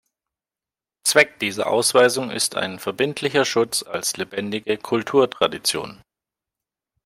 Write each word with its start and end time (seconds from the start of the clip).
Zweck 1.03 1.37
dieser 1.37 1.67
Ausweisung 1.67 2.31
ist 2.31 2.55
ein 2.55 2.79
verbindlicher 2.79 3.45
Schutz 3.45 3.83
als 3.83 4.17
lebendige 4.17 4.75
Kulturtradition. 4.79 6.01